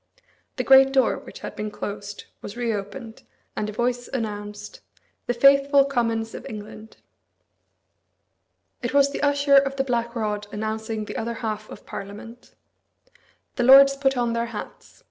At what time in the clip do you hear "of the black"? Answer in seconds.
9.57-10.15